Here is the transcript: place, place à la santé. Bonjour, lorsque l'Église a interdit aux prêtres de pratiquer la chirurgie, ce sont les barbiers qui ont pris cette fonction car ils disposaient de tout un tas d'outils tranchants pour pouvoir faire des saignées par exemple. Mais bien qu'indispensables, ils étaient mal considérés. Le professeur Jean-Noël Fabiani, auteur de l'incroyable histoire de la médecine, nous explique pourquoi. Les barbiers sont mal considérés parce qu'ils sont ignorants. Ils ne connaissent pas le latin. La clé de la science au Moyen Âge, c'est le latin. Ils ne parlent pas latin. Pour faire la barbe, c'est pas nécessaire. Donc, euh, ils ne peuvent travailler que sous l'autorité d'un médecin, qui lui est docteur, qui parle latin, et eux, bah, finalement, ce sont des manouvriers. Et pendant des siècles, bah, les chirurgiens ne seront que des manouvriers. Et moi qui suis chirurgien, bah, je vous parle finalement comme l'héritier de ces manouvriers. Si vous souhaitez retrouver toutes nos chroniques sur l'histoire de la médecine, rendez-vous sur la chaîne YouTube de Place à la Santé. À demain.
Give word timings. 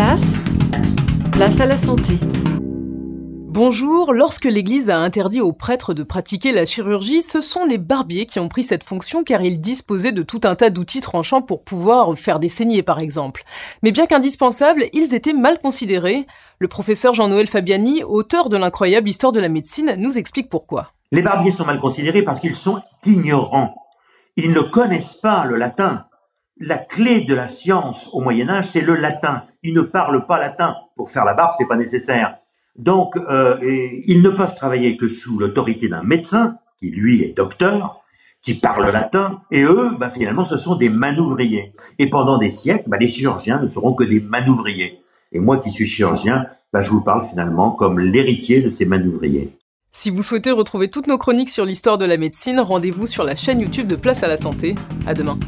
place, 0.00 0.32
place 1.30 1.60
à 1.60 1.66
la 1.66 1.76
santé. 1.76 2.14
Bonjour, 3.48 4.14
lorsque 4.14 4.46
l'Église 4.46 4.88
a 4.88 4.96
interdit 4.96 5.42
aux 5.42 5.52
prêtres 5.52 5.92
de 5.92 6.02
pratiquer 6.02 6.52
la 6.52 6.64
chirurgie, 6.64 7.20
ce 7.20 7.42
sont 7.42 7.66
les 7.66 7.76
barbiers 7.76 8.24
qui 8.24 8.40
ont 8.40 8.48
pris 8.48 8.62
cette 8.62 8.82
fonction 8.82 9.24
car 9.24 9.42
ils 9.42 9.60
disposaient 9.60 10.12
de 10.12 10.22
tout 10.22 10.40
un 10.44 10.54
tas 10.54 10.70
d'outils 10.70 11.02
tranchants 11.02 11.42
pour 11.42 11.64
pouvoir 11.64 12.18
faire 12.18 12.38
des 12.38 12.48
saignées 12.48 12.82
par 12.82 12.98
exemple. 12.98 13.42
Mais 13.82 13.92
bien 13.92 14.06
qu'indispensables, 14.06 14.84
ils 14.94 15.14
étaient 15.14 15.34
mal 15.34 15.58
considérés. 15.58 16.26
Le 16.60 16.68
professeur 16.68 17.12
Jean-Noël 17.12 17.46
Fabiani, 17.46 18.02
auteur 18.02 18.48
de 18.48 18.56
l'incroyable 18.56 19.06
histoire 19.10 19.32
de 19.32 19.40
la 19.40 19.50
médecine, 19.50 19.96
nous 19.98 20.16
explique 20.16 20.48
pourquoi. 20.48 20.86
Les 21.12 21.20
barbiers 21.20 21.52
sont 21.52 21.66
mal 21.66 21.78
considérés 21.78 22.22
parce 22.22 22.40
qu'ils 22.40 22.56
sont 22.56 22.80
ignorants. 23.04 23.74
Ils 24.36 24.52
ne 24.52 24.62
connaissent 24.62 25.16
pas 25.16 25.44
le 25.44 25.56
latin. 25.56 26.06
La 26.62 26.76
clé 26.76 27.22
de 27.22 27.34
la 27.34 27.48
science 27.48 28.10
au 28.12 28.20
Moyen 28.20 28.50
Âge, 28.50 28.66
c'est 28.66 28.82
le 28.82 28.94
latin. 28.94 29.44
Ils 29.62 29.72
ne 29.72 29.80
parlent 29.80 30.26
pas 30.26 30.38
latin. 30.38 30.76
Pour 30.94 31.08
faire 31.08 31.24
la 31.24 31.32
barbe, 31.32 31.52
c'est 31.56 31.66
pas 31.66 31.78
nécessaire. 31.78 32.36
Donc, 32.76 33.16
euh, 33.16 33.56
ils 33.62 34.20
ne 34.20 34.28
peuvent 34.28 34.54
travailler 34.54 34.98
que 34.98 35.08
sous 35.08 35.38
l'autorité 35.38 35.88
d'un 35.88 36.02
médecin, 36.02 36.58
qui 36.78 36.90
lui 36.90 37.22
est 37.22 37.34
docteur, 37.34 38.02
qui 38.42 38.54
parle 38.54 38.90
latin, 38.90 39.40
et 39.50 39.62
eux, 39.62 39.92
bah, 39.98 40.10
finalement, 40.10 40.44
ce 40.44 40.58
sont 40.58 40.76
des 40.76 40.90
manouvriers. 40.90 41.72
Et 41.98 42.10
pendant 42.10 42.36
des 42.36 42.50
siècles, 42.50 42.84
bah, 42.88 42.98
les 42.98 43.08
chirurgiens 43.08 43.58
ne 43.58 43.66
seront 43.66 43.94
que 43.94 44.04
des 44.04 44.20
manouvriers. 44.20 45.00
Et 45.32 45.40
moi 45.40 45.56
qui 45.56 45.70
suis 45.70 45.86
chirurgien, 45.86 46.44
bah, 46.74 46.82
je 46.82 46.90
vous 46.90 47.00
parle 47.00 47.22
finalement 47.22 47.70
comme 47.70 47.98
l'héritier 48.00 48.60
de 48.60 48.68
ces 48.68 48.84
manouvriers. 48.84 49.56
Si 49.92 50.10
vous 50.10 50.22
souhaitez 50.22 50.50
retrouver 50.50 50.90
toutes 50.90 51.06
nos 51.06 51.16
chroniques 51.16 51.48
sur 51.48 51.64
l'histoire 51.64 51.96
de 51.96 52.04
la 52.04 52.18
médecine, 52.18 52.60
rendez-vous 52.60 53.06
sur 53.06 53.24
la 53.24 53.34
chaîne 53.34 53.60
YouTube 53.60 53.86
de 53.86 53.96
Place 53.96 54.22
à 54.22 54.28
la 54.28 54.36
Santé. 54.36 54.74
À 55.06 55.14
demain. 55.14 55.38